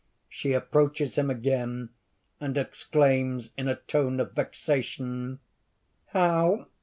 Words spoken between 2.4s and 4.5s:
exclaims in a tone of